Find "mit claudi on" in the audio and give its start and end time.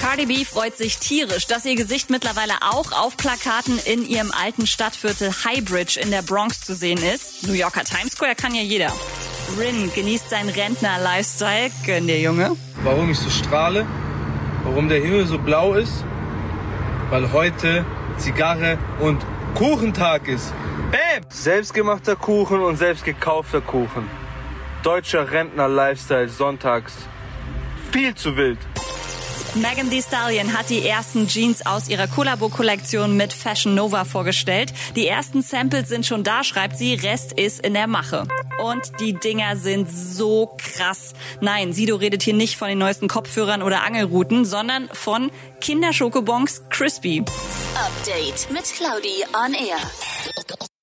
48.50-49.54